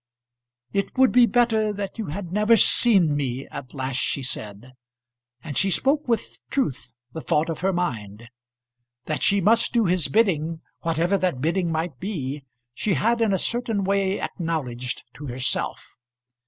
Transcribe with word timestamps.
"It 0.73 0.97
would 0.97 1.11
be 1.11 1.27
better 1.27 1.71
that 1.73 1.99
you 1.99 2.07
had 2.07 2.31
never 2.31 2.57
seen 2.57 3.15
me," 3.15 3.45
at 3.51 3.75
last 3.75 3.99
she 3.99 4.23
said; 4.23 4.73
and 5.43 5.55
she 5.55 5.69
spoke 5.69 6.07
with 6.07 6.39
truth 6.49 6.95
the 7.13 7.21
thought 7.21 7.51
of 7.51 7.59
her 7.59 7.71
mind. 7.71 8.27
That 9.05 9.21
she 9.21 9.41
must 9.41 9.73
do 9.73 9.85
his 9.85 10.07
bidding, 10.07 10.61
whatever 10.79 11.19
that 11.19 11.39
bidding 11.39 11.71
might 11.71 11.99
be, 11.99 12.43
she 12.73 12.95
had 12.95 13.21
in 13.21 13.31
a 13.31 13.37
certain 13.37 13.83
way 13.83 14.19
acknowledged 14.19 15.03
to 15.17 15.27
herself. 15.27 15.85